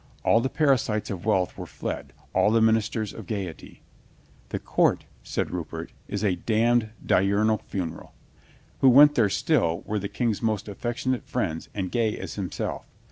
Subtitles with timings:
[0.25, 3.83] All the parasites of wealth were fled, all the ministers of gaiety.
[4.49, 8.15] "The court," said Rupert, "is a damned diurnal funeral."
[8.79, 12.83] Who went there still were the King's most affectionate friends and gay as him self.